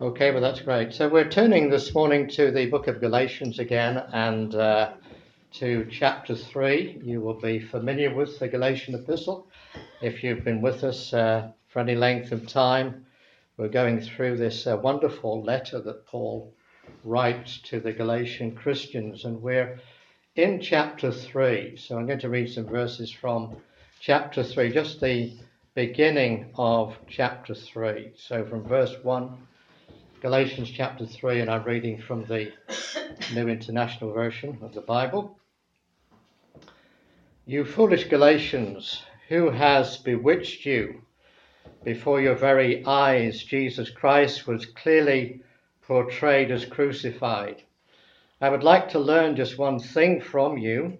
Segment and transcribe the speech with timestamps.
[0.00, 0.92] Okay, well, that's great.
[0.92, 4.92] So we're turning this morning to the book of Galatians again and uh,
[5.54, 7.00] to chapter 3.
[7.02, 9.48] You will be familiar with the Galatian epistle
[10.00, 13.06] if you've been with us uh, for any length of time.
[13.56, 16.54] We're going through this uh, wonderful letter that Paul
[17.02, 19.80] writes to the Galatian Christians, and we're
[20.36, 21.76] in chapter 3.
[21.76, 23.56] So I'm going to read some verses from
[23.98, 25.36] chapter 3, just the
[25.74, 28.12] beginning of chapter 3.
[28.16, 29.36] So from verse 1
[30.20, 32.52] Galatians chapter 3, and I'm reading from the
[33.34, 35.38] New International Version of the Bible.
[37.46, 41.02] You foolish Galatians, who has bewitched you?
[41.84, 45.40] Before your very eyes, Jesus Christ was clearly
[45.82, 47.62] portrayed as crucified.
[48.40, 50.98] I would like to learn just one thing from you.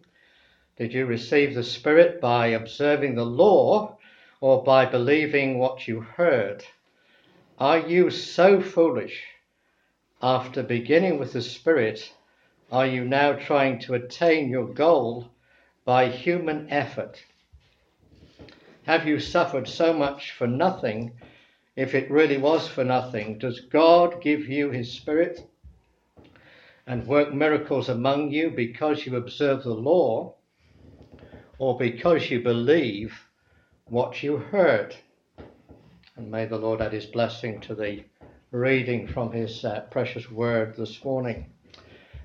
[0.77, 3.99] Did you receive the Spirit by observing the law
[4.41, 6.65] or by believing what you heard?
[7.61, 9.25] Are you so foolish?
[10.23, 12.13] After beginning with the Spirit,
[12.71, 15.33] are you now trying to attain your goal
[15.85, 17.25] by human effort?
[18.85, 21.15] Have you suffered so much for nothing?
[21.75, 25.51] If it really was for nothing, does God give you His Spirit
[26.87, 30.37] and work miracles among you because you observe the law
[31.59, 33.27] or because you believe
[33.87, 34.95] what you heard?
[36.19, 38.03] And may the Lord add his blessing to the
[38.51, 41.47] reading from his uh, precious word this morning.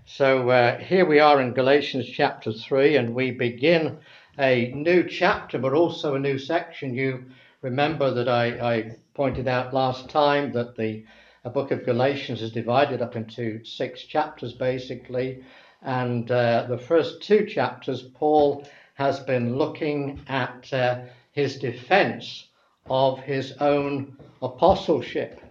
[0.03, 3.99] So uh, here we are in Galatians chapter 3, and we begin
[4.39, 6.95] a new chapter, but also a new section.
[6.95, 7.25] You
[7.61, 11.05] remember that I, I pointed out last time that the
[11.53, 15.43] book of Galatians is divided up into six chapters basically,
[15.83, 22.47] and uh, the first two chapters, Paul has been looking at uh, his defense
[22.89, 25.41] of his own apostleship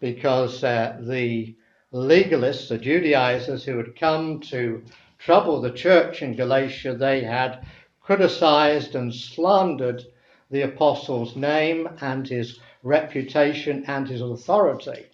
[0.00, 1.54] because uh, the
[1.92, 4.82] legalists, the Judaizers who had come to
[5.18, 7.66] trouble the church in Galatia, they had
[8.00, 10.02] criticized and slandered
[10.50, 15.06] the apostle's name and his reputation and his authority.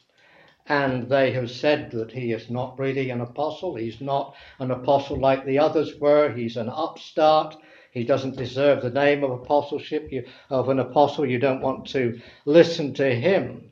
[0.69, 3.77] And they have said that he is not really an apostle.
[3.77, 6.33] He's not an apostle like the others were.
[6.33, 7.56] He's an upstart.
[7.97, 11.25] He doesn't deserve the name of apostleship you, of an apostle.
[11.25, 13.71] You don't want to listen to him.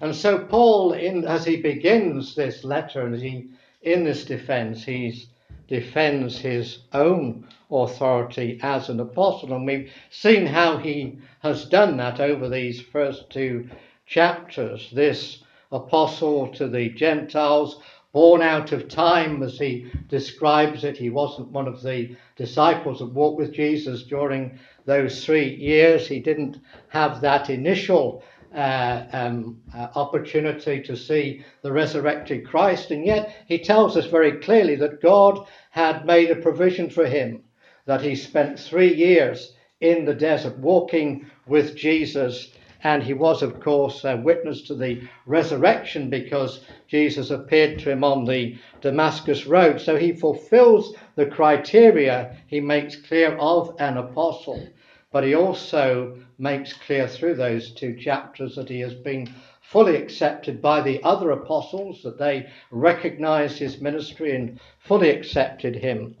[0.00, 3.50] And so Paul, in, as he begins this letter and he
[3.82, 5.26] in this defense, he
[5.68, 9.52] defends his own authority as an apostle.
[9.52, 13.68] And we've seen how he has done that over these first two
[14.06, 14.90] chapters.
[14.90, 17.78] This apostle to the Gentiles
[18.12, 20.96] born out of time, as he describes it.
[20.96, 26.08] He wasn't one of the disciples that walked with Jesus during those three years.
[26.08, 33.06] He didn't have that initial uh, um, uh, opportunity to see the resurrected Christ, and
[33.06, 37.44] yet he tells us very clearly that God had made a provision for him,
[37.86, 42.50] that he spent three years in the desert walking with Jesus
[42.82, 48.02] and he was, of course, a witness to the resurrection because Jesus appeared to him
[48.02, 49.80] on the Damascus Road.
[49.80, 54.66] So he fulfills the criteria he makes clear of an apostle.
[55.12, 59.28] But he also makes clear through those two chapters that he has been
[59.60, 66.16] fully accepted by the other apostles, that they recognized his ministry and fully accepted him.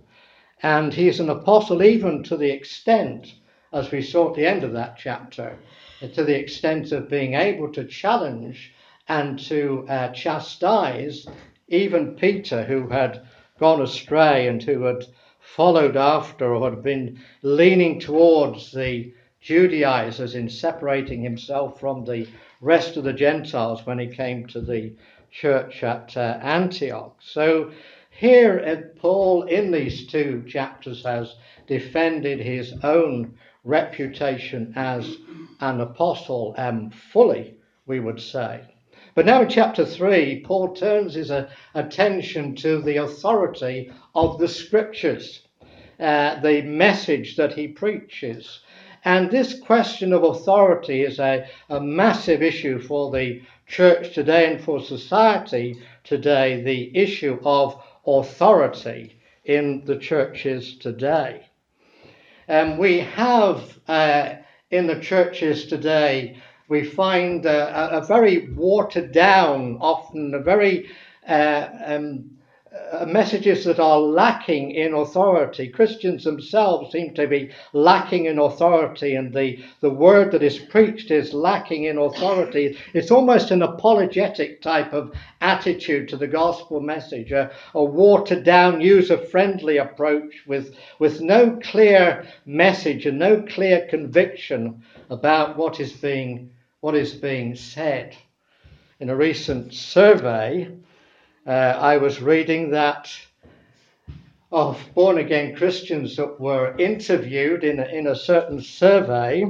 [0.62, 3.34] And he is an apostle even to the extent,
[3.72, 5.56] as we saw at the end of that chapter,
[6.00, 8.72] to the extent of being able to challenge
[9.08, 11.26] and to uh, chastise
[11.68, 13.20] even Peter, who had
[13.58, 15.04] gone astray and who had
[15.40, 22.26] followed after or had been leaning towards the Judaizers in separating himself from the
[22.60, 24.92] rest of the Gentiles when he came to the
[25.30, 27.16] church at uh, Antioch.
[27.20, 27.70] So
[28.10, 35.18] here uh, Paul, in these two chapters, has defended his own reputation as
[35.60, 37.54] an apostle um, fully,
[37.86, 38.60] we would say.
[39.14, 44.48] But now in chapter 3, Paul turns his uh, attention to the authority of the
[44.48, 45.40] scriptures,
[45.98, 48.60] uh, the message that he preaches.
[49.04, 54.62] And this question of authority is a, a massive issue for the church today and
[54.62, 61.49] for society today, the issue of authority in the churches today.
[62.50, 64.34] Um, we have uh,
[64.72, 66.36] in the churches today,
[66.66, 70.90] we find a, a very watered down, often a very
[71.28, 72.38] uh, um,
[72.92, 75.66] uh, messages that are lacking in authority.
[75.66, 81.10] Christians themselves seem to be lacking in authority, and the, the word that is preached
[81.10, 82.78] is lacking in authority.
[82.94, 88.80] It's almost an apologetic type of attitude to the gospel message, a, a watered down,
[88.80, 95.92] user friendly approach with, with no clear message and no clear conviction about what is
[95.92, 96.50] being,
[96.82, 98.16] what is being said.
[99.00, 100.68] In a recent survey,
[101.46, 103.10] uh, I was reading that
[104.52, 109.44] of born again Christians that were interviewed in a, in a certain survey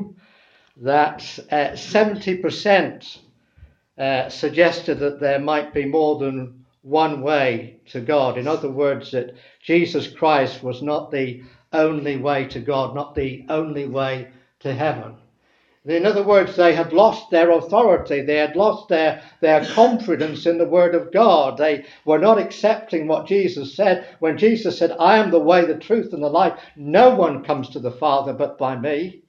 [0.76, 3.19] that uh, 70%
[3.98, 8.38] uh, suggested that there might be more than one way to God.
[8.38, 11.42] In other words, that Jesus Christ was not the
[11.72, 14.28] only way to God, not the only way
[14.60, 15.16] to heaven.
[15.86, 18.20] In other words, they had lost their authority.
[18.20, 21.56] They had lost their, their confidence in the Word of God.
[21.56, 24.06] They were not accepting what Jesus said.
[24.18, 27.70] When Jesus said, I am the way, the truth, and the life, no one comes
[27.70, 29.22] to the Father but by me.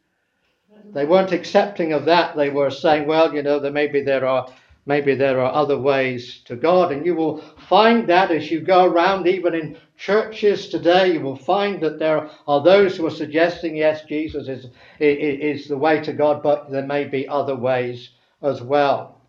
[0.93, 2.35] They weren't accepting of that.
[2.35, 4.51] They were saying, well, you know, there maybe there are
[4.85, 6.91] maybe there are other ways to God.
[6.91, 7.37] And you will
[7.69, 12.27] find that as you go around, even in churches today, you will find that there
[12.47, 14.65] are those who are suggesting, yes, Jesus is,
[14.99, 18.09] is the way to God, but there may be other ways
[18.41, 19.21] as well.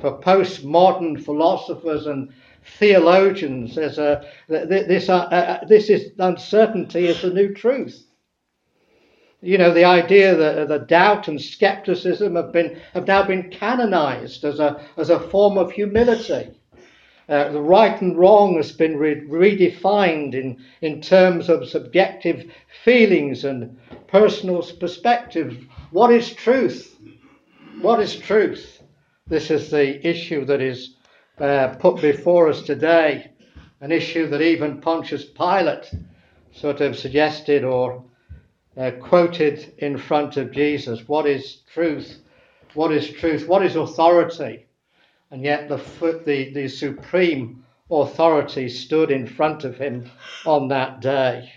[0.00, 2.32] For postmodern philosophers and
[2.78, 8.04] theologians, there's a, this, uh, uh, this is uncertainty is the new truth.
[9.40, 14.44] You know, the idea that the doubt and skepticism have been have now been canonized
[14.44, 16.57] as a as a form of humility.
[17.28, 22.50] Uh, the right and wrong has been re- redefined in, in terms of subjective
[22.84, 25.66] feelings and personal perspective.
[25.90, 26.98] What is truth?
[27.82, 28.82] What is truth?
[29.26, 30.94] This is the issue that is
[31.38, 33.30] uh, put before us today,
[33.82, 35.90] an issue that even Pontius Pilate
[36.52, 38.04] sort of suggested or
[38.78, 41.06] uh, quoted in front of Jesus.
[41.06, 42.22] What is truth?
[42.72, 43.46] What is truth?
[43.46, 44.67] What is authority?
[45.30, 45.76] And yet the,
[46.24, 50.10] the, the supreme authority stood in front of him
[50.46, 51.52] on that day.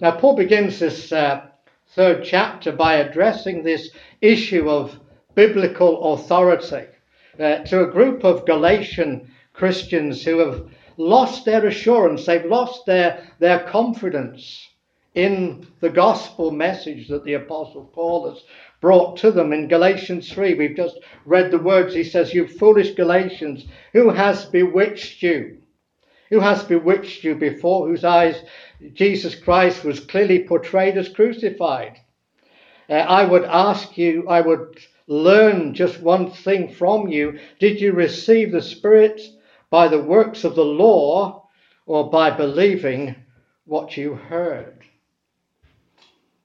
[0.00, 1.46] Now, Paul begins this uh,
[1.88, 3.90] third chapter by addressing this
[4.20, 4.98] issue of
[5.34, 6.86] biblical authority
[7.38, 13.24] uh, to a group of Galatian Christians who have lost their assurance, they've lost their,
[13.38, 14.67] their confidence
[15.18, 18.44] in the gospel message that the Apostle Paul has
[18.80, 20.54] brought to them in Galatians 3.
[20.54, 21.92] We've just read the words.
[21.92, 25.58] He says, You foolish Galatians, who has bewitched you?
[26.30, 28.40] Who has bewitched you before whose eyes
[28.92, 31.98] Jesus Christ was clearly portrayed as crucified?
[32.88, 34.78] Uh, I would ask you, I would
[35.08, 37.40] learn just one thing from you.
[37.58, 39.20] Did you receive the Spirit
[39.68, 41.48] by the works of the law
[41.86, 43.16] or by believing
[43.64, 44.77] what you heard?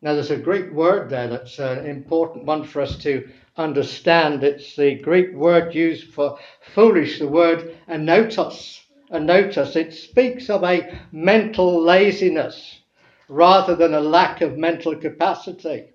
[0.04, 4.44] Now, there's a Greek word there that's an important one for us to understand.
[4.44, 6.38] It's the Greek word used for
[6.76, 8.82] foolish, the word anotos.
[9.14, 9.78] Anotos.
[9.78, 12.82] It speaks of a mental laziness
[13.30, 15.86] rather than a lack of mental capacity.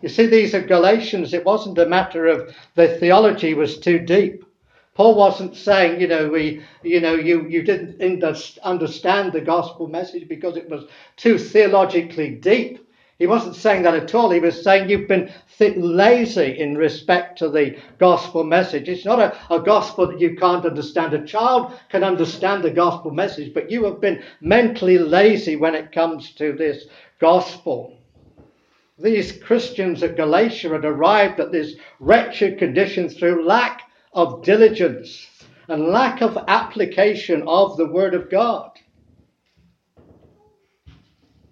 [0.00, 1.34] You see, these are Galatians.
[1.34, 4.44] It wasn't a matter of the theology was too deep.
[4.94, 8.00] Paul wasn't saying, you know, we, you know, you, you didn't
[8.62, 10.84] understand the gospel message because it was
[11.16, 12.84] too theologically deep.
[13.18, 14.30] He wasn't saying that at all.
[14.30, 18.88] He was saying you've been lazy in respect to the gospel message.
[18.88, 21.12] It's not a, a gospel that you can't understand.
[21.14, 25.90] A child can understand the gospel message, but you have been mentally lazy when it
[25.90, 26.86] comes to this
[27.18, 27.96] gospel.
[29.00, 33.82] These Christians at Galatia had arrived at this wretched condition through lack
[34.12, 35.26] of diligence
[35.66, 38.70] and lack of application of the Word of God.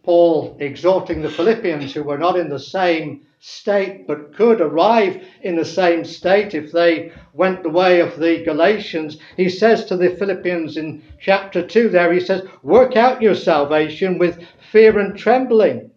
[0.07, 5.57] Paul exhorting the Philippians who were not in the same state but could arrive in
[5.57, 9.19] the same state if they went the way of the Galatians.
[9.37, 14.17] He says to the Philippians in chapter 2 there, he says, Work out your salvation
[14.17, 15.91] with fear and trembling.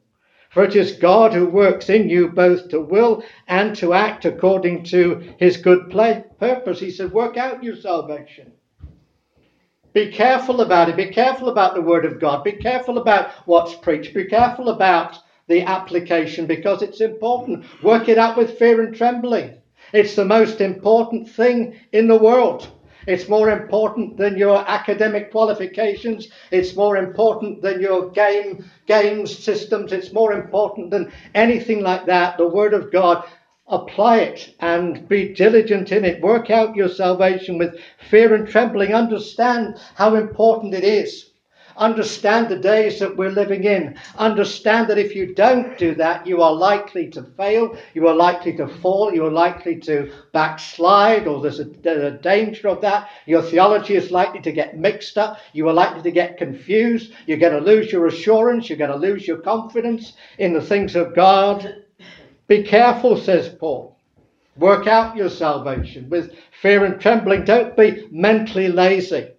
[0.49, 4.85] For it is God who works in you both to will and to act according
[4.85, 6.79] to his good purpose.
[6.79, 8.53] He said, Work out your salvation.
[9.99, 10.95] Be careful about it.
[10.95, 12.45] Be careful about the Word of God.
[12.45, 14.13] Be careful about what's preached.
[14.13, 17.65] Be careful about the application because it's important.
[17.83, 19.57] Work it out with fear and trembling.
[19.91, 22.69] It's the most important thing in the world.
[23.07, 26.29] It's more important than your academic qualifications.
[26.49, 29.91] It's more important than your game games systems.
[29.91, 32.37] It's more important than anything like that.
[32.37, 33.25] The Word of God
[33.69, 36.21] apply it and be diligent in it.
[36.21, 38.93] Work out your salvation with fear and trembling.
[38.93, 41.29] Understand how important it is.
[41.79, 43.97] Understand the days that we're living in.
[44.17, 48.51] Understand that if you don't do that, you are likely to fail, you are likely
[48.57, 53.09] to fall, you are likely to backslide, or there's a, there's a danger of that.
[53.25, 57.37] Your theology is likely to get mixed up, you are likely to get confused, you're
[57.37, 61.15] going to lose your assurance, you're going to lose your confidence in the things of
[61.15, 61.85] God.
[62.49, 63.95] Be careful, says Paul.
[64.57, 67.45] Work out your salvation with fear and trembling.
[67.45, 69.29] Don't be mentally lazy.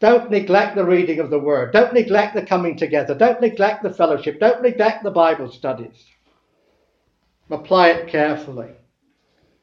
[0.00, 1.72] Don't neglect the reading of the word.
[1.72, 3.14] Don't neglect the coming together.
[3.14, 4.40] Don't neglect the fellowship.
[4.40, 6.06] Don't neglect the Bible studies.
[7.50, 8.70] Apply it carefully.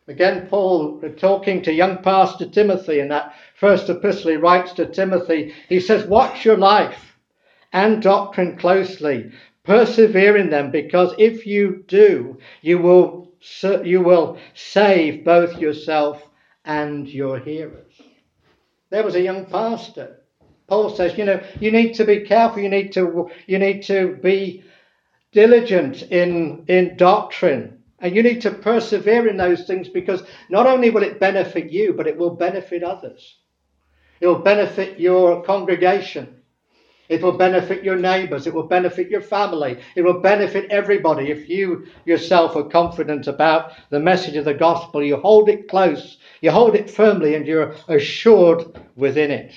[0.07, 5.53] Again, Paul, talking to young Pastor Timothy in that first epistle he writes to Timothy,
[5.67, 7.17] he says, Watch your life
[7.71, 9.31] and doctrine closely.
[9.63, 13.31] Persevere in them, because if you do, you will,
[13.83, 16.21] you will save both yourself
[16.65, 18.01] and your hearers.
[18.89, 20.23] There was a young pastor
[20.67, 22.61] Paul says, you know, you need to be careful.
[22.61, 24.63] You need to you need to be
[25.31, 27.83] diligent in in doctrine.
[27.99, 31.93] And you need to persevere in those things because not only will it benefit you,
[31.93, 33.37] but it will benefit others.
[34.19, 36.41] It will benefit your congregation.
[37.09, 38.47] It will benefit your neighbors.
[38.47, 39.77] It will benefit your family.
[39.95, 45.03] It will benefit everybody if you yourself are confident about the message of the gospel.
[45.03, 49.53] You hold it close, you hold it firmly, and you're assured within it.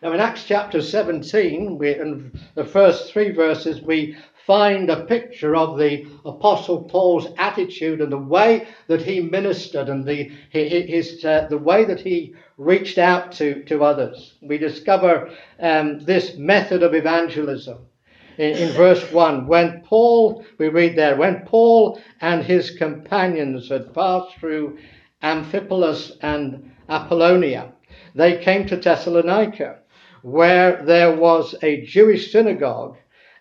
[0.00, 4.16] Now, in Acts chapter 17, we, in the first three verses, we
[4.48, 10.06] find a picture of the Apostle Paul's attitude and the way that he ministered and
[10.06, 14.36] the, his, uh, the way that he reached out to, to others.
[14.40, 17.76] We discover um, this method of evangelism.
[18.38, 23.92] In, in verse 1, when Paul, we read there, when Paul and his companions had
[23.92, 24.78] passed through
[25.22, 27.72] Amphipolis and Apollonia,
[28.14, 29.80] they came to Thessalonica
[30.22, 32.96] where there was a Jewish synagogue,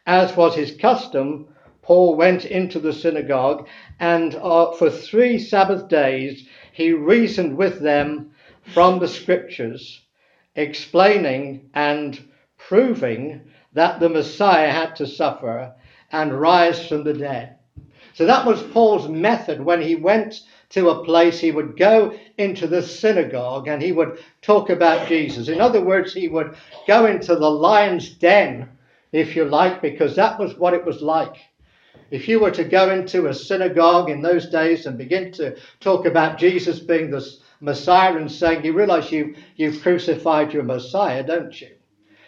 [0.08, 1.48] as was his custom,
[1.84, 3.68] Paul went into the synagogue
[4.00, 8.32] and uh, for three Sabbath days he reasoned with them
[8.74, 10.02] from the scriptures,
[10.56, 12.20] explaining and
[12.58, 13.42] proving
[13.74, 15.74] that the Messiah had to suffer
[16.12, 17.58] and rise from the dead.
[18.14, 22.68] So that was Paul's method when he went to a place, he would go into
[22.68, 25.48] the synagogue and he would talk about Jesus.
[25.48, 26.56] In other words, he would
[26.88, 28.70] go into the lion's den,
[29.12, 31.36] if you like, because that was what it was like.
[32.10, 36.06] If you were to go into a synagogue in those days and begin to talk
[36.06, 37.26] about Jesus being the
[37.60, 41.70] Messiah and saying, You realize you, you've crucified your Messiah, don't you?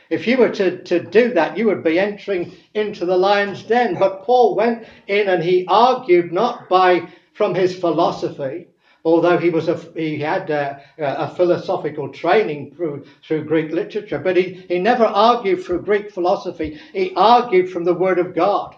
[0.10, 3.96] If you were to, to do that, you would be entering into the lion's den.
[4.00, 8.68] But Paul went in and he argued not by from his philosophy,
[9.06, 14.36] although he was a, he had a, a, philosophical training through, through Greek literature, but
[14.36, 16.80] he, he never argued through Greek philosophy.
[16.94, 18.76] He argued from the Word of God.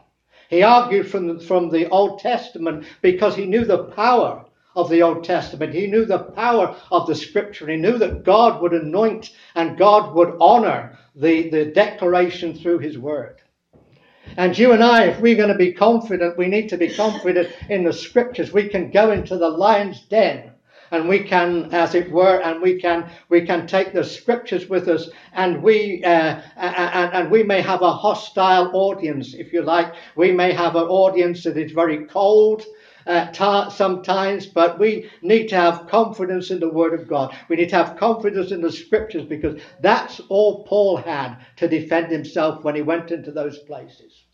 [0.50, 5.24] He argued from, from the Old Testament because he knew the power of the Old
[5.24, 5.74] Testament.
[5.74, 7.68] He knew the power of the Scripture.
[7.70, 12.98] He knew that God would anoint and God would honor the, the declaration through His
[12.98, 13.41] Word.
[14.38, 17.50] And you and I, if we're going to be confident, we need to be confident
[17.70, 18.54] in the scriptures.
[18.54, 20.52] We can go into the lion's den
[20.92, 24.90] and we can, as it were, and we can we can take the scriptures with
[24.90, 29.94] us, and we uh, and, and we may have a hostile audience, if you like.
[30.16, 32.66] We may have an audience that is very cold.
[33.06, 37.36] Uh, sometimes, but we need to have confidence in the Word of God.
[37.50, 42.12] We need to have confidence in the Scriptures because that's all Paul had to defend
[42.12, 44.26] himself when he went into those places.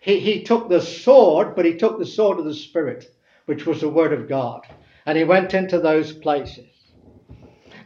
[0.00, 3.06] He, he took the sword, but he took the sword of the Spirit,
[3.46, 4.60] which was the Word of God.
[5.06, 6.73] And he went into those places.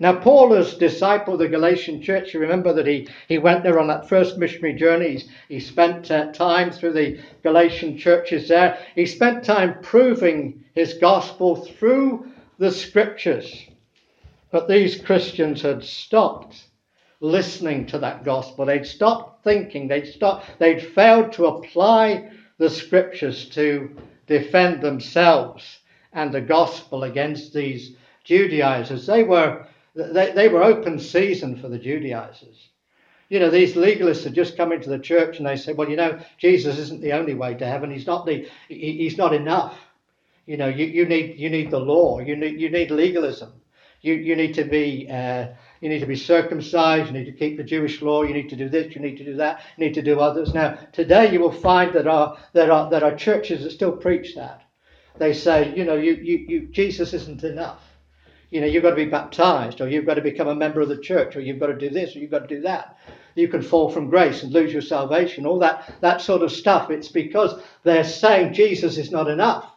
[0.01, 2.33] Now, Paul has discipled the Galatian church.
[2.33, 5.23] You remember that he, he went there on that first missionary journey.
[5.49, 8.79] he spent uh, time through the Galatian churches there.
[8.95, 13.67] He spent time proving his gospel through the scriptures.
[14.53, 16.65] But these Christians had stopped
[17.21, 18.67] listening to that gospel.
[18.67, 19.89] They'd stopped thinking.
[19.89, 20.47] They'd stopped.
[20.59, 25.81] They'd failed to apply the scriptures to defend themselves
[26.13, 29.07] and the gospel against these Judaizers.
[29.07, 29.67] They were
[29.99, 32.69] they, they were open season for the Judaizers.
[33.29, 35.97] You know, these legalists had just come into the church and they said, well, you
[35.97, 37.91] know, Jesus isn't the only way to heaven.
[37.91, 39.79] He's not the he, he's not enough.
[40.47, 42.21] You know, you, you need you need the law.
[42.21, 43.53] You need you need legalism.
[44.01, 45.49] You, you need to be uh,
[45.81, 48.57] you need to be circumcised, you need to keep the Jewish law, you need to
[48.57, 50.55] do this, you need to do that, you need to do others.
[50.55, 54.35] Now, today you will find that our, there, are, there are churches that still preach
[54.35, 54.63] that.
[55.19, 57.83] They say, you know, you, you, you, Jesus isn't enough.
[58.51, 60.89] You know, you've got to be baptized, or you've got to become a member of
[60.89, 62.97] the church, or you've got to do this, or you've got to do that.
[63.35, 66.91] You can fall from grace and lose your salvation, all that, that sort of stuff.
[66.91, 69.71] It's because they're saying Jesus is not enough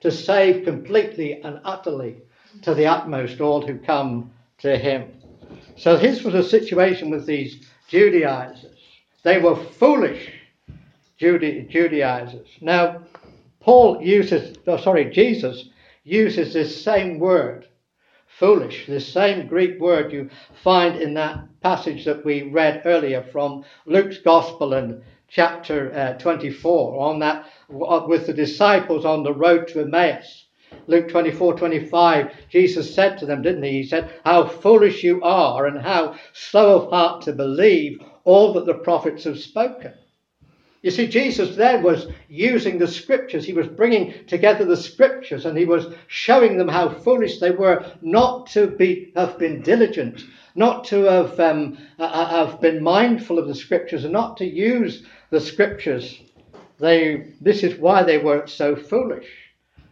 [0.00, 2.22] to save completely and utterly
[2.62, 5.10] to the utmost all who come to him.
[5.76, 8.78] So this was a situation with these Judaizers.
[9.22, 10.32] They were foolish
[11.18, 12.48] Judaizers.
[12.60, 13.02] Now,
[13.60, 15.68] Paul uses, oh, sorry, Jesus
[16.04, 17.66] uses this same word,
[18.38, 20.28] foolish, this same Greek word you
[20.62, 27.00] find in that passage that we read earlier from Luke's Gospel and chapter uh, 24,
[27.00, 30.46] on that with the disciples on the road to Emmaus.
[30.88, 33.70] Luke 24 25, Jesus said to them, didn't he?
[33.70, 38.66] He said, How foolish you are, and how slow of heart to believe all that
[38.66, 39.92] the prophets have spoken.
[40.84, 43.46] You see, Jesus then was using the scriptures.
[43.46, 47.90] He was bringing together the scriptures and he was showing them how foolish they were
[48.02, 53.48] not to be, have been diligent, not to have, um, uh, have been mindful of
[53.48, 56.20] the scriptures and not to use the scriptures.
[56.78, 59.28] They, this is why they were so foolish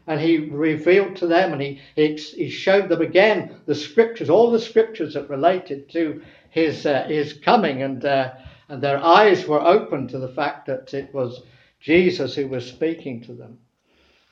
[0.07, 4.51] and he revealed to them and he, he, he, showed them again the scriptures, all
[4.51, 6.21] the scriptures that related to
[6.51, 8.33] his, uh, his coming, and, uh,
[8.73, 11.43] and their eyes were open to the fact that it was
[11.79, 13.59] Jesus who was speaking to them.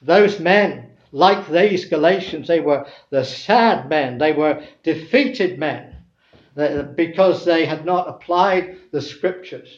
[0.00, 5.94] Those men, like these Galatians, they were the sad men, they were defeated men
[6.96, 9.68] because they had not applied the scriptures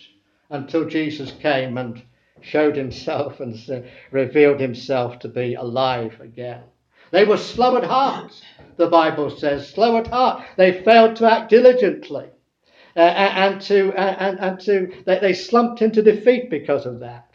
[0.49, 2.01] until Jesus came and
[2.41, 6.63] showed himself and revealed himself to be alive again.
[7.11, 8.41] They were slow at heart,
[8.77, 10.45] the Bible says, slow at heart.
[10.57, 12.29] They failed to act diligently.
[12.97, 17.29] Uh, and to uh, and, and to they, they slumped into defeat because of that.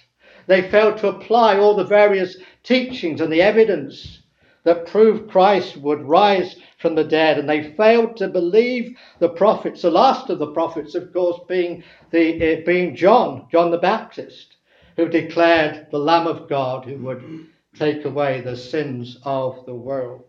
[0.46, 4.22] They failed to apply all the various teachings and the evidence
[4.64, 9.82] that proved Christ would rise from the dead, and they failed to believe the prophets.
[9.82, 14.58] The last of the prophets, of course, being the uh, being John, John the Baptist
[14.98, 20.24] who declared the Lamb of God who would take away the sins of the world.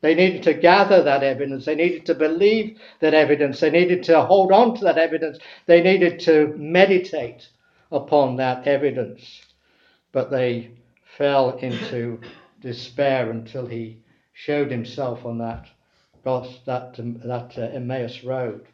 [0.00, 1.66] They needed to gather that evidence.
[1.66, 3.60] They needed to believe that evidence.
[3.60, 5.38] They needed to hold on to that evidence.
[5.66, 7.48] They needed to meditate
[7.92, 9.42] upon that evidence.
[10.12, 10.70] But they
[11.18, 12.20] fell into
[12.60, 13.98] despair until he
[14.32, 15.68] showed himself on that,
[16.24, 18.66] that, that uh, Emmaus road.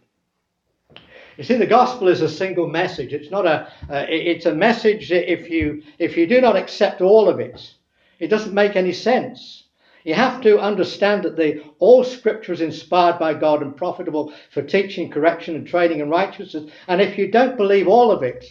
[1.36, 3.12] You see, the gospel is a single message.
[3.12, 3.68] It's not a.
[3.90, 7.74] Uh, it's a message that if you if you do not accept all of it,
[8.18, 9.64] it doesn't make any sense.
[10.06, 14.62] You have to understand that the all Scripture is inspired by God and profitable for
[14.62, 16.70] teaching, correction, and training in righteousness.
[16.86, 18.44] And if you don't believe all of it,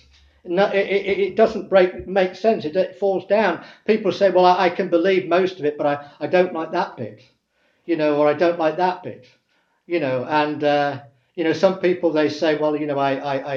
[0.43, 2.65] no, it, it, doesn't break make sense.
[2.65, 3.63] It, it, falls down.
[3.87, 6.73] People say, "Well, I, I, can believe most of it, but I, I don't like
[6.73, 7.21] that bit,"
[7.85, 9.25] you know, or I don't like that bit,
[9.87, 10.63] you know, and.
[10.63, 10.99] Uh,
[11.35, 13.55] you know, some people they say, well, you know, I, I,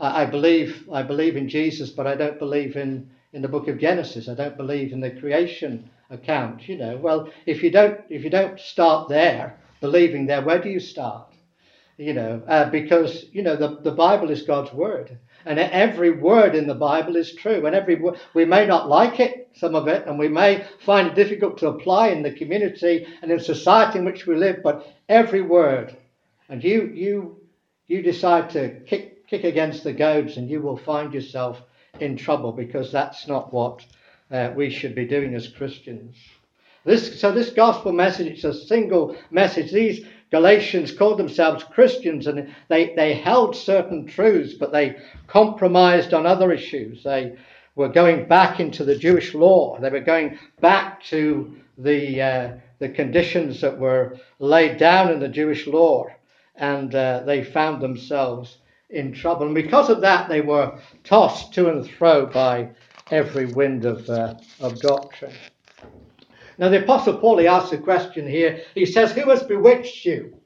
[0.00, 3.68] I, I believe I believe in Jesus, but I don't believe in in the book
[3.68, 4.26] of Genesis.
[4.26, 6.68] I don't believe in the creation account.
[6.68, 10.68] You know, well, if you don't if you don't start there, believing there, where do
[10.68, 11.26] you start?
[11.96, 16.54] You know, uh, because you know the the Bible is God's word, and every word
[16.54, 17.66] in the Bible is true.
[17.66, 18.00] And every
[18.34, 21.68] we may not like it, some of it, and we may find it difficult to
[21.68, 24.62] apply in the community and in society in which we live.
[24.62, 25.96] But every word
[26.50, 27.40] and you you
[27.86, 31.62] you decide to kick kick against the goads, and you will find yourself
[32.00, 33.86] in trouble because that's not what
[34.30, 36.16] uh, we should be doing as Christians.
[36.84, 39.70] This, so this gospel message is a single message.
[39.70, 46.26] These Galatians called themselves Christians and they, they held certain truths, but they compromised on
[46.26, 47.02] other issues.
[47.02, 47.36] They
[47.74, 49.78] were going back into the Jewish law.
[49.78, 55.28] They were going back to the, uh, the conditions that were laid down in the
[55.28, 56.06] Jewish law
[56.56, 58.58] and uh, they found themselves
[58.90, 59.46] in trouble.
[59.46, 62.70] And because of that, they were tossed to and fro by
[63.10, 65.34] every wind of, uh, of doctrine.
[66.58, 68.60] Now, the Apostle Paul, he asks a question here.
[68.74, 70.36] He says, Who has bewitched you?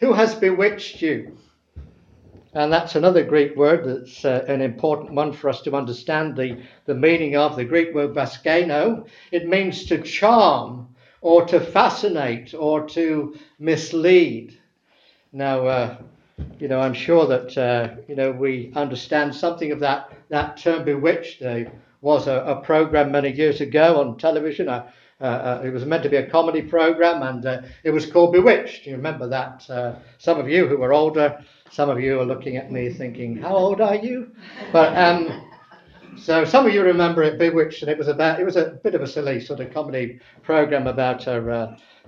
[0.00, 1.38] Who has bewitched you?
[2.52, 6.62] And that's another Greek word that's uh, an important one for us to understand the,
[6.86, 7.56] the meaning of.
[7.56, 9.06] The Greek word baskeno.
[9.30, 14.58] It means to charm or to fascinate or to mislead.
[15.32, 15.98] Now, uh,
[16.58, 20.84] you know, I'm sure that uh, you know we understand something of that that term
[20.84, 21.42] "bewitched."
[22.06, 24.68] Was a, a program many years ago on television.
[24.68, 24.88] Uh,
[25.20, 28.86] uh, it was meant to be a comedy program, and uh, it was called Bewitched.
[28.86, 29.68] You remember that?
[29.68, 33.36] Uh, some of you who were older, some of you are looking at me thinking,
[33.38, 34.30] "How old are you?"
[34.72, 35.50] But um,
[36.16, 38.94] so some of you remember it, Bewitched, and it was about it was a bit
[38.94, 41.38] of a silly sort of comedy program about a,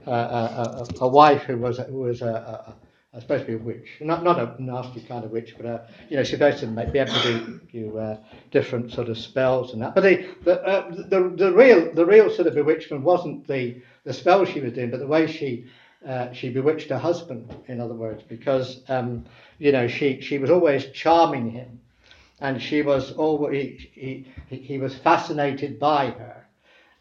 [0.06, 2.72] a, a, a wife who was who was a, uh,
[3.20, 6.16] supposed to be a witch, not not a nasty kind of witch, but a, you
[6.16, 8.16] know, supposed to make, be able to do, do uh,
[8.50, 9.94] different sort of spells and that.
[9.94, 14.12] But the the, uh, the the real the real sort of bewitchment wasn't the the
[14.12, 15.66] spell she was doing, but the way she
[16.06, 19.24] uh, she bewitched her husband, in other words, because um,
[19.58, 21.80] you know she she was always charming him,
[22.40, 26.46] and she was always he he, he was fascinated by her,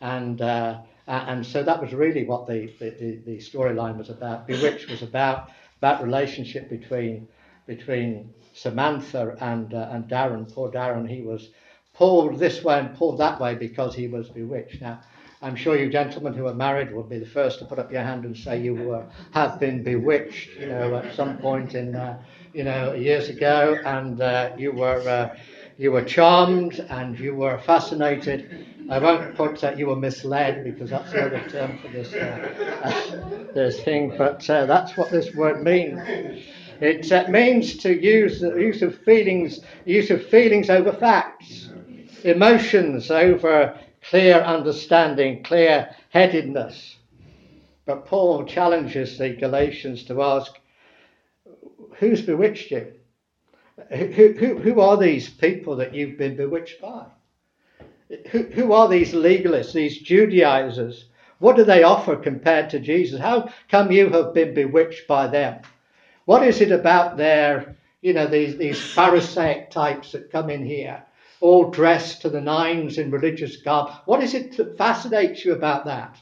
[0.02, 0.42] and.
[0.42, 4.46] Uh, and so that was really what the, the, the storyline was about.
[4.46, 5.50] Bewitched was about
[5.82, 7.28] that relationship between
[7.66, 10.46] between Samantha and uh, and Darrin.
[10.46, 11.50] Poor Darrin, he was
[11.94, 14.82] pulled this way and pulled that way because he was bewitched.
[14.82, 15.02] Now,
[15.42, 18.02] I'm sure you gentlemen who are married would be the first to put up your
[18.02, 22.18] hand and say you have been bewitched, you know, at some point in, uh,
[22.54, 25.38] you know, years ago, and uh, you were uh,
[25.78, 28.66] you were charmed and you were fascinated.
[28.90, 33.82] I won't put that you were misled because that's another term for this uh, this
[33.84, 36.00] thing, but uh, that's what this word means.
[36.80, 41.70] It uh, means to use the use of feelings, use of feelings over facts,
[42.24, 43.78] emotions over
[44.10, 46.98] clear understanding, clear headedness.
[47.86, 50.54] But Paul challenges the Galatians to ask,
[51.96, 52.94] who's bewitched you?
[53.90, 57.06] Who, who, who are these people that you've been bewitched by?
[58.32, 61.06] Who, who are these legalists, these Judaizers?
[61.40, 63.20] What do they offer compared to Jesus?
[63.20, 65.62] How come you have been bewitched by them?
[66.26, 71.04] What is it about their, you know, these, these Pharisaic types that come in here,
[71.42, 73.92] all dressed to the nines in religious garb?
[74.06, 76.18] What is it that fascinates you about that?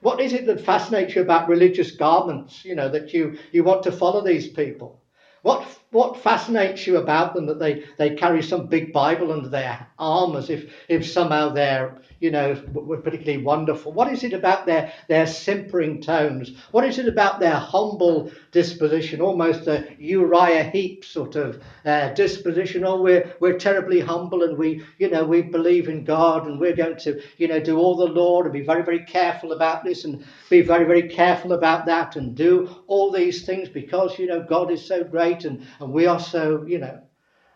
[0.00, 3.82] What is it that fascinates you about religious garments, you know, that you, you want
[3.84, 5.00] to follow these people?
[5.42, 5.66] What,
[5.96, 10.36] what fascinates you about them that they, they carry some big Bible under their arm
[10.36, 13.92] as if, if somehow they're, you know, were particularly wonderful?
[13.92, 16.52] What is it about their, their simpering tones?
[16.70, 22.84] What is it about their humble disposition, almost a Uriah Heep sort of uh, disposition?
[22.84, 26.76] Oh, we're, we're terribly humble and we, you know, we believe in God and we're
[26.76, 30.04] going to, you know, do all the Lord and be very, very careful about this
[30.04, 34.42] and be very, very careful about that and do all these things because, you know,
[34.42, 37.00] God is so great and, and we are so, you know.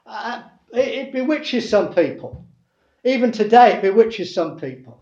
[0.06, 2.46] Uh, it, it bewitches some people.
[3.04, 5.00] Even today, it bewitches some people.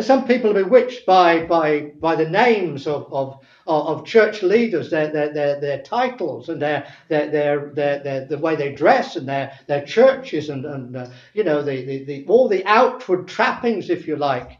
[0.00, 5.10] Some people are bewitched by, by, by the names of, of, of church leaders, their,
[5.10, 9.26] their, their, their titles and their, their, their, their, their, the way they dress and
[9.26, 13.88] their, their churches and, and uh, you know, the, the, the, all the outward trappings,
[13.88, 14.57] if you like.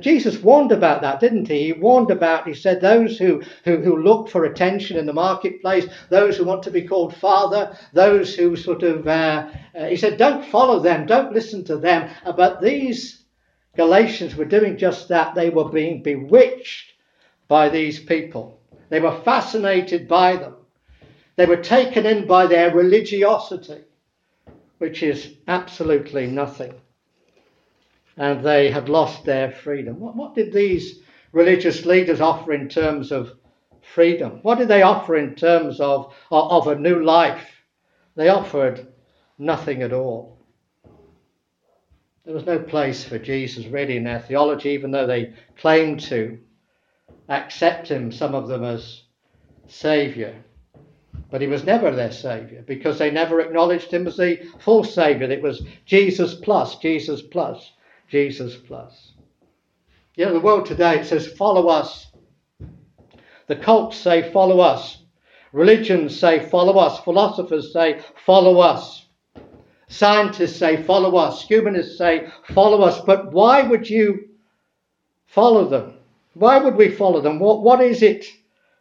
[0.00, 1.66] Jesus warned about that, didn't he?
[1.66, 5.86] He warned about, he said, those who, who, who look for attention in the marketplace,
[6.10, 10.18] those who want to be called father, those who sort of, uh, uh, he said,
[10.18, 12.10] don't follow them, don't listen to them.
[12.24, 13.22] Uh, but these
[13.76, 15.34] Galatians were doing just that.
[15.34, 16.92] They were being bewitched
[17.46, 18.60] by these people,
[18.90, 20.54] they were fascinated by them,
[21.36, 23.84] they were taken in by their religiosity,
[24.76, 26.74] which is absolutely nothing
[28.18, 30.00] and they had lost their freedom.
[30.00, 31.00] What, what did these
[31.30, 33.32] religious leaders offer in terms of
[33.80, 34.40] freedom?
[34.42, 37.48] What did they offer in terms of, of, a new life?
[38.16, 38.88] They offered
[39.38, 40.36] nothing at all.
[42.24, 46.38] There was no place for Jesus really in their theology, even though they claimed to
[47.28, 49.02] accept him, some of them as
[49.68, 50.34] Saviour.
[51.30, 55.30] But he was never their Saviour because they never acknowledged him as the full Saviour.
[55.30, 57.72] It was Jesus plus, Jesus plus.
[58.08, 59.12] Jesus plus.
[60.16, 62.10] You know, the world today, it says, follow us.
[63.46, 64.98] The cults say, follow us.
[65.52, 67.00] Religions say, follow us.
[67.00, 69.06] Philosophers say, follow us.
[69.88, 71.42] Scientists say, follow us.
[71.44, 73.00] Humanists say, follow us.
[73.00, 74.28] But why would you
[75.26, 75.94] follow them?
[76.34, 77.38] Why would we follow them?
[77.38, 78.26] What, what is it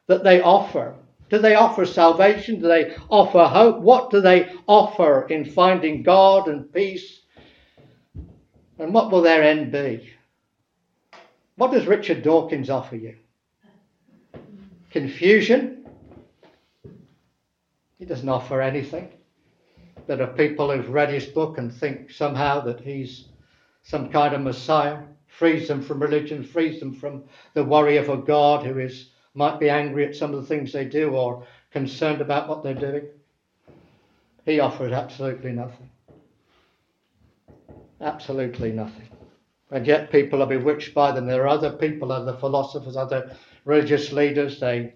[0.07, 0.95] that they offer?
[1.29, 2.59] Do they offer salvation?
[2.61, 3.79] Do they offer hope?
[3.79, 7.21] What do they offer in finding God and peace
[8.79, 10.13] and what will their end be?
[11.55, 13.15] What does Richard Dawkins offer you?
[14.91, 15.85] Confusion?
[17.97, 19.09] He doesn't offer anything.
[20.05, 23.25] There are people who've read his book and think somehow that he's
[23.83, 28.17] some kind of Messiah, frees them from religion, frees them from the worry of a
[28.17, 32.21] God who is might be angry at some of the things they do or concerned
[32.21, 33.05] about what they're doing.
[34.45, 35.89] He offers absolutely nothing.
[38.01, 39.10] Absolutely nothing.
[39.71, 41.25] And yet people are bewitched by them.
[41.25, 44.60] There are other people, other philosophers, other religious leaders.
[44.60, 44.93] They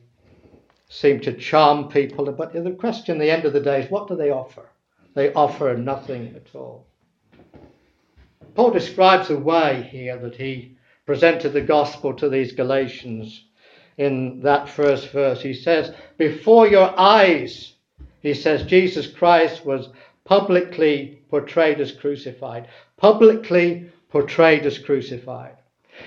[0.89, 2.31] seem to charm people.
[2.31, 4.69] But the question at the end of the day is what do they offer?
[5.13, 6.85] They offer nothing at all.
[8.55, 13.45] Paul describes a way here that he presented the gospel to these Galatians
[13.97, 15.41] in that first verse.
[15.41, 17.73] He says, Before your eyes,
[18.21, 19.89] he says, Jesus Christ was
[20.23, 22.67] publicly portrayed as crucified.
[23.01, 25.55] Publicly portrayed as crucified.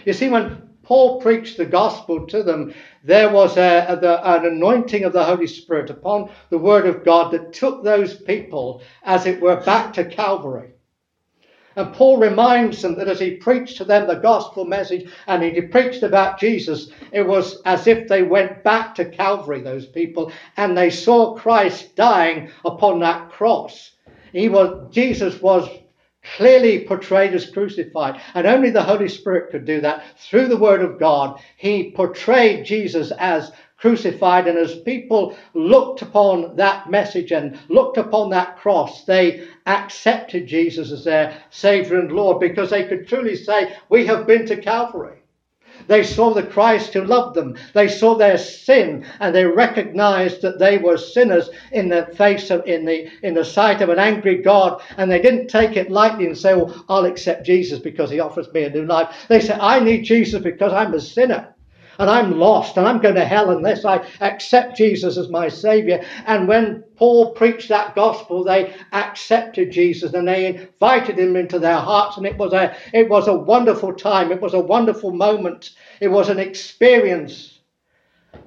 [0.05, 5.03] You see, when Paul preached the gospel to them, there was a, a, an anointing
[5.03, 9.41] of the Holy Spirit upon the Word of God that took those people, as it
[9.41, 10.71] were, back to Calvary.
[11.75, 15.61] And Paul reminds them that as he preached to them the gospel message and he
[15.63, 20.79] preached about Jesus, it was as if they went back to Calvary, those people, and
[20.79, 23.91] they saw Christ dying upon that cross.
[24.33, 25.69] He was, Jesus was
[26.37, 28.21] clearly portrayed as crucified.
[28.35, 30.05] And only the Holy Spirit could do that.
[30.19, 34.47] Through the Word of God, He portrayed Jesus as crucified.
[34.47, 40.91] And as people looked upon that message and looked upon that cross, they accepted Jesus
[40.91, 45.24] as their Savior and Lord because they could truly say, We have been to Calvary.
[45.87, 47.57] They saw the Christ who loved them.
[47.73, 52.67] They saw their sin and they recognized that they were sinners in the face of,
[52.67, 54.83] in the, in the sight of an angry God.
[54.97, 58.53] And they didn't take it lightly and say, well, I'll accept Jesus because he offers
[58.53, 59.27] me a new life.
[59.29, 61.54] They said, I need Jesus because I'm a sinner
[61.99, 66.05] and I'm lost and I'm going to hell unless I accept Jesus as my Savior.
[66.27, 71.79] And when Paul preached that gospel, they accepted Jesus and they invited him into their
[71.79, 72.17] hearts.
[72.17, 74.33] And it was a, it was a wonderful time.
[74.33, 75.71] It was a wonderful moment.
[76.01, 77.61] It was an experience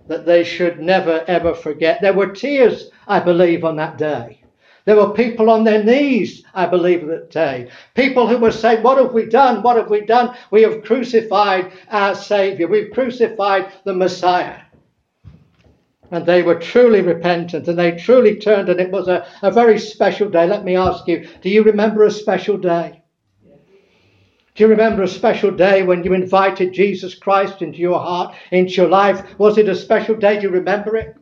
[0.08, 2.02] that they should never ever forget.
[2.02, 4.42] There were tears, I believe, on that day.
[4.88, 7.68] There were people on their knees, I believe, that day.
[7.94, 9.62] People who were saying, What have we done?
[9.62, 10.34] What have we done?
[10.50, 12.70] We have crucified our Savior.
[12.70, 14.62] We've crucified the Messiah.
[16.10, 19.78] And they were truly repentant and they truly turned, and it was a, a very
[19.78, 20.48] special day.
[20.48, 23.02] Let me ask you, do you remember a special day?
[23.44, 28.76] Do you remember a special day when you invited Jesus Christ into your heart, into
[28.76, 29.38] your life?
[29.38, 30.38] Was it a special day?
[30.38, 31.18] Do you remember it?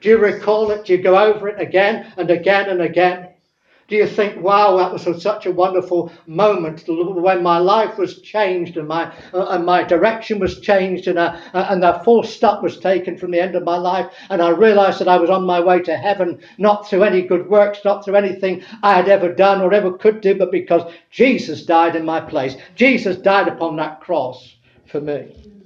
[0.00, 0.84] Do you recall it?
[0.84, 3.28] Do you go over it again and again and again?
[3.88, 8.76] Do you think, wow, that was such a wonderful moment when my life was changed
[8.76, 12.78] and my uh, and my direction was changed and uh, and the full stop was
[12.78, 15.58] taken from the end of my life and I realised that I was on my
[15.58, 19.62] way to heaven, not through any good works, not through anything I had ever done
[19.62, 22.56] or ever could do, but because Jesus died in my place.
[22.74, 25.57] Jesus died upon that cross for me.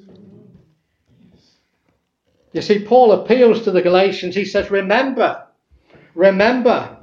[2.52, 4.34] You see, Paul appeals to the Galatians.
[4.34, 5.46] He says, Remember,
[6.14, 6.98] remember,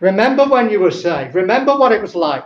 [0.00, 1.34] remember when you were saved.
[1.34, 2.44] Remember what it was like.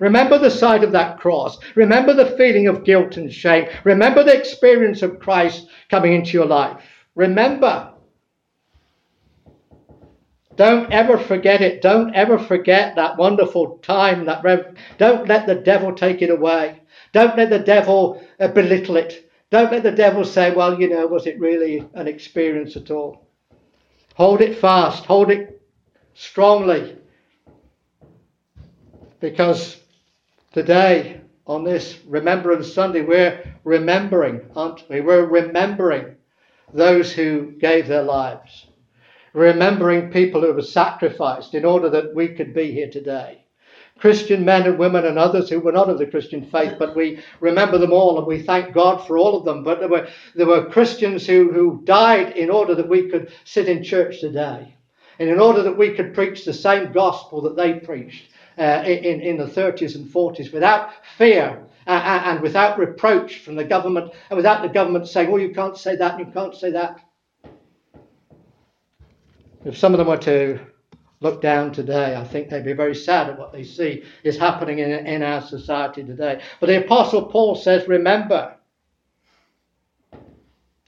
[0.00, 1.58] Remember the sight of that cross.
[1.76, 3.68] Remember the feeling of guilt and shame.
[3.84, 6.82] Remember the experience of Christ coming into your life.
[7.14, 7.92] Remember.
[10.56, 11.82] Don't ever forget it.
[11.82, 14.24] Don't ever forget that wonderful time.
[14.24, 16.80] That rev- don't let the devil take it away.
[17.12, 19.29] Don't let the devil uh, belittle it.
[19.50, 23.26] Don't let the devil say, well, you know, was it really an experience at all?
[24.14, 25.60] Hold it fast, hold it
[26.14, 26.96] strongly.
[29.18, 29.76] Because
[30.52, 35.00] today, on this Remembrance Sunday, we're remembering, aren't we?
[35.00, 36.14] We're remembering
[36.72, 38.66] those who gave their lives,
[39.32, 43.39] remembering people who were sacrificed in order that we could be here today.
[44.00, 47.22] Christian men and women and others who were not of the Christian faith, but we
[47.40, 49.62] remember them all and we thank God for all of them.
[49.62, 53.68] But there were, there were Christians who, who died in order that we could sit
[53.68, 54.74] in church today
[55.18, 59.20] and in order that we could preach the same gospel that they preached uh, in,
[59.20, 64.36] in the 30s and 40s without fear uh, and without reproach from the government and
[64.36, 67.00] without the government saying, oh, you can't say that you can't say that.
[69.66, 70.58] If some of them were to
[71.20, 74.78] look down today, I think they'd be very sad at what they see is happening
[74.78, 76.40] in, in our society today.
[76.58, 78.56] But the Apostle Paul says, Remember,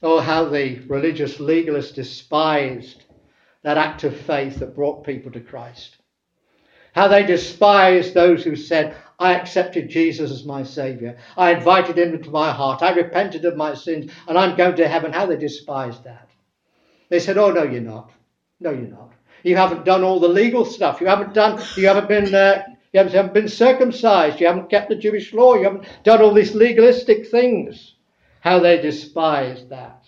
[0.01, 3.03] oh, how the religious legalists despised
[3.61, 5.97] that act of faith that brought people to Christ.
[6.93, 11.15] How they despised those who said, I accepted Jesus as my Saviour.
[11.37, 12.83] I invited him into my heart.
[12.83, 15.13] I repented of my sins and I'm going to heaven.
[15.13, 16.29] How they despised that.
[17.09, 18.11] They said, Oh, no, you're not.
[18.59, 19.13] No, you're not.
[19.43, 21.01] You haven't done all the legal stuff.
[21.01, 21.61] You haven't done.
[21.75, 22.33] You haven't been.
[22.33, 24.39] Uh, you haven't, been circumcised.
[24.39, 25.55] You haven't kept the Jewish law.
[25.55, 27.95] You haven't done all these legalistic things.
[28.39, 30.05] How they despise that.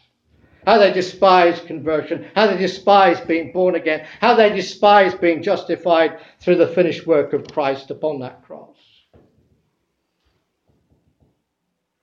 [0.67, 2.27] How they despise conversion.
[2.35, 4.05] How they despise being born again.
[4.21, 8.77] How they despise being justified through the finished work of Christ upon that cross.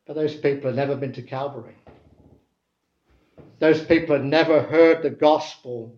[0.05, 1.77] But those people have never been to Calvary.
[3.61, 5.97] Those people had never heard the gospel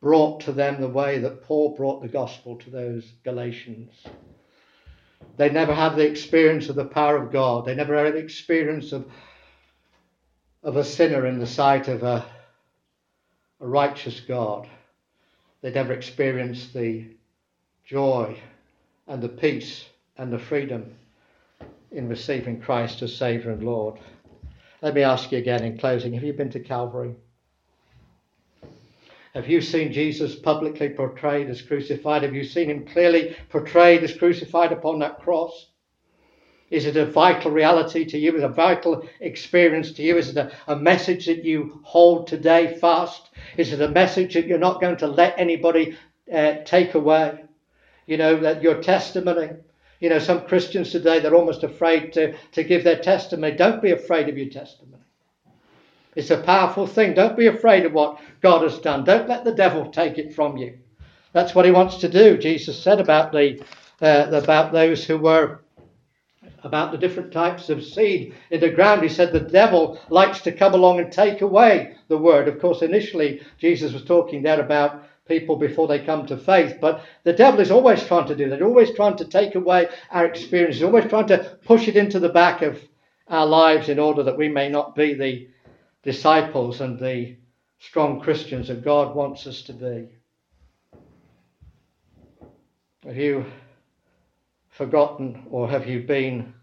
[0.00, 3.92] brought to them the way that Paul brought the gospel to those Galatians.
[5.36, 7.64] They never had the experience of the power of God.
[7.64, 9.10] They never had the experience of,
[10.62, 12.24] of a sinner in the sight of a,
[13.60, 14.68] a righteous God.
[15.60, 17.06] They never experienced the
[17.84, 18.38] joy
[19.08, 20.94] and the peace and the freedom
[21.90, 23.98] in receiving Christ as Saviour and Lord.
[24.82, 27.16] Let me ask you again in closing have you been to Calvary?
[29.38, 32.24] Have you seen Jesus publicly portrayed as crucified?
[32.24, 35.68] Have you seen him clearly portrayed as crucified upon that cross?
[36.70, 38.34] Is it a vital reality to you?
[38.34, 40.16] Is it a vital experience to you?
[40.16, 43.30] Is it a, a message that you hold today fast?
[43.56, 45.96] Is it a message that you're not going to let anybody
[46.34, 47.44] uh, take away?
[48.06, 49.50] You know, that your testimony.
[50.00, 53.54] You know, some Christians today, they're almost afraid to, to give their testimony.
[53.54, 55.04] Don't be afraid of your testimony.
[56.14, 57.14] It's a powerful thing.
[57.14, 59.04] Don't be afraid of what God has done.
[59.04, 60.78] Don't let the devil take it from you.
[61.32, 62.38] That's what he wants to do.
[62.38, 63.62] Jesus said about the
[64.00, 65.60] uh, about those who were
[66.64, 69.02] about the different types of seed in the ground.
[69.02, 72.48] He said the devil likes to come along and take away the word.
[72.48, 77.04] Of course, initially Jesus was talking there about people before they come to faith, but
[77.24, 78.62] the devil is always trying to do that.
[78.62, 80.76] Always trying to take away our experience.
[80.76, 82.80] He's always trying to push it into the back of
[83.28, 85.48] our lives in order that we may not be the
[86.02, 87.36] disciples and the
[87.78, 90.08] strong Christians that God wants us to be.
[93.04, 93.44] Have you
[94.70, 96.54] forgotten or have you been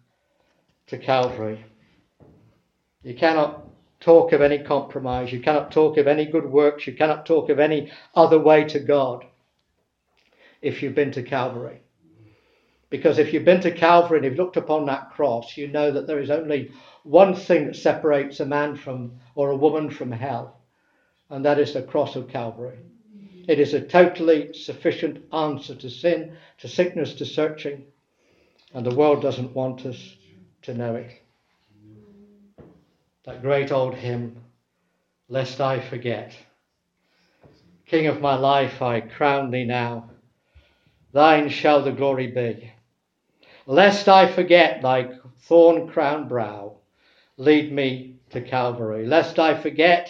[0.87, 1.63] to Calvary?
[3.03, 3.65] You cannot
[3.99, 5.31] talk of any compromise.
[5.31, 6.85] You cannot talk of any good works.
[6.85, 9.25] You cannot talk of any other way to God
[10.61, 11.81] if you've been to Calvary.
[12.89, 16.07] Because if you've been to Calvary and you've looked upon that cross, you know that
[16.07, 16.71] there is only
[17.05, 20.59] one thing that separates a man from or a woman from hell,
[21.29, 22.79] and that is the cross of Calvary.
[23.47, 27.83] It is a totally sufficient answer to sin, to sickness, to searching,
[28.73, 30.15] and the world doesn't want us
[30.63, 31.11] to know it.
[33.25, 34.37] That great old hymn,
[35.29, 36.35] Lest I Forget.
[37.85, 40.09] King of my life, I crown thee now.
[41.13, 42.71] Thine shall the glory be.
[43.67, 46.64] Lest I forget thy thorn crowned brow,
[47.37, 49.05] lead me to Calvary.
[49.05, 50.09] Lest I forget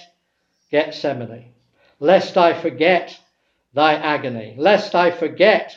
[0.71, 1.53] Gethsemane.
[1.99, 3.17] Lest I forget
[3.73, 4.55] thy agony.
[4.57, 5.75] Lest I forget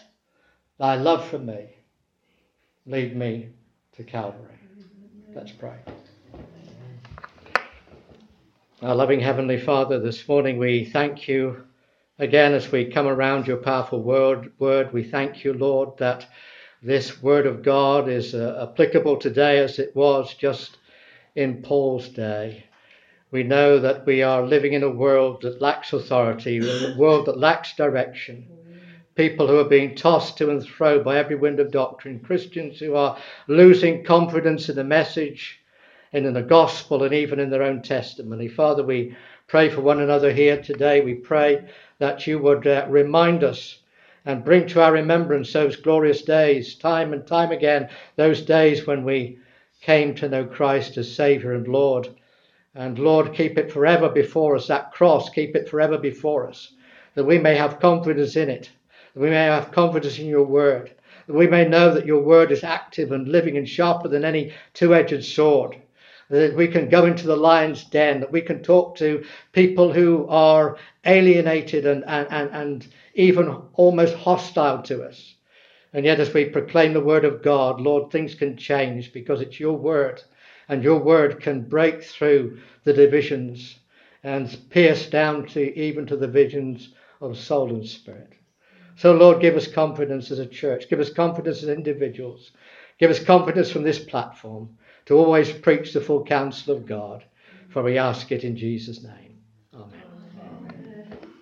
[0.79, 1.77] thy love for me.
[2.87, 3.51] Lead me
[3.97, 4.59] to Calvary.
[5.35, 5.77] Let's pray.
[8.81, 11.65] Our loving Heavenly Father, this morning we thank you
[12.19, 14.53] again as we come around your powerful word.
[14.59, 16.27] word we thank you, Lord, that
[16.83, 20.79] this word of God is uh, applicable today as it was just
[21.39, 22.65] in Paul's day.
[23.31, 27.39] We know that we are living in a world that lacks authority, a world that
[27.39, 28.49] lacks direction.
[29.15, 32.97] People who are being tossed to and fro by every wind of doctrine, Christians who
[32.97, 35.61] are losing confidence in the message
[36.13, 38.49] and in the gospel and even in their own testimony.
[38.49, 41.03] Father, we pray for one another here today.
[41.03, 41.69] We pray
[42.01, 43.79] that you would uh, remind us
[44.25, 49.05] and bring to our remembrance those glorious days, time and time again, those days when
[49.05, 49.39] we
[49.81, 52.09] came to know Christ as Saviour and Lord.
[52.75, 56.73] And Lord, keep it forever before us, that cross, keep it forever before us,
[57.15, 58.71] that we may have confidence in it,
[59.15, 60.93] that we may have confidence in your word,
[61.27, 64.53] that we may know that your word is active and living and sharper than any
[64.75, 65.77] two edged sword,
[66.31, 70.27] that we can go into the lion's den, that we can talk to people who
[70.29, 75.35] are alienated and, and, and, and even almost hostile to us.
[75.93, 79.59] And yet, as we proclaim the word of God, Lord, things can change because it's
[79.59, 80.23] your word.
[80.69, 83.79] And your word can break through the divisions
[84.23, 88.33] and pierce down to even to the visions of soul and spirit.
[88.97, 90.89] So, Lord, give us confidence as a church.
[90.91, 92.51] Give us confidence as individuals.
[92.99, 97.25] Give us confidence from this platform to always preach the full counsel of God.
[97.69, 99.28] For we ask it in Jesus' name.